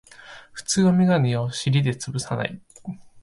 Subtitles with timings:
[0.51, 2.59] 普通はメガネを尻でつぶさない